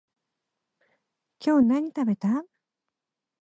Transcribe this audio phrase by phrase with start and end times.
[1.37, 2.43] 今日何食べた？